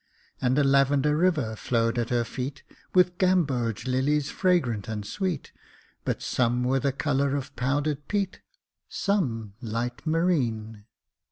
[0.41, 2.63] And a lavender river flowed at her feet
[2.95, 5.51] With gamboge lilies fragrant and sweet,
[6.05, 8.39] But some were the color of powdered peat,
[8.89, 10.85] Some light marine.